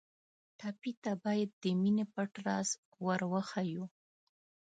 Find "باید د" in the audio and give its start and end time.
1.23-1.65